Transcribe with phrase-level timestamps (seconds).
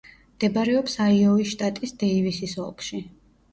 [0.37, 3.07] მდებარეობს აიოვის შტატის დეივისის ოლქში.